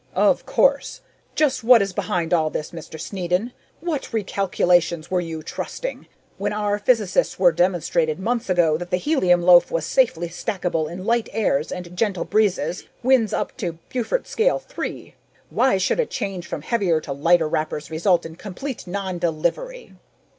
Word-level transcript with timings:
"Of 0.15 0.47
course! 0.47 1.01
Just 1.35 1.63
what 1.63 1.79
is 1.79 1.93
behind 1.93 2.33
all 2.33 2.49
this, 2.49 2.71
Mr. 2.71 2.99
Snedden? 2.99 3.51
What 3.81 4.09
recalculations 4.11 5.11
were 5.11 5.19
you 5.21 5.43
trusting, 5.43 6.07
when 6.39 6.53
our 6.53 6.79
physicists 6.79 7.35
had 7.35 7.55
demonstrated 7.55 8.17
months 8.17 8.49
ago 8.49 8.77
that 8.79 8.89
the 8.89 8.97
helium 8.97 9.43
loaf 9.43 9.69
was 9.69 9.85
safely 9.85 10.27
stackable 10.29 10.89
in 10.89 11.05
light 11.05 11.29
airs 11.33 11.71
and 11.71 11.95
gentle 11.95 12.25
breezes 12.25 12.85
winds 13.03 13.31
up 13.31 13.55
to 13.57 13.77
Beaufort's 13.93 14.31
scale 14.31 14.57
3. 14.57 15.13
Why 15.51 15.77
should 15.77 15.99
a 15.99 16.07
change 16.07 16.47
from 16.47 16.63
heavier 16.63 16.99
to 17.01 17.13
lighter 17.13 17.47
wrappers 17.47 17.91
result 17.91 18.25
in 18.25 18.37
complete 18.37 18.87
non 18.87 19.19
delivery?" 19.19 19.93